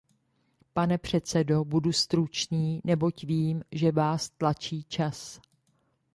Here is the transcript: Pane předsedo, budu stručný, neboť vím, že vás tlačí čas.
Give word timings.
Pane 0.73 0.97
předsedo, 0.97 1.65
budu 1.65 1.91
stručný, 1.91 2.81
neboť 2.83 3.23
vím, 3.23 3.63
že 3.71 3.91
vás 3.91 4.29
tlačí 4.29 4.83
čas. 4.83 5.41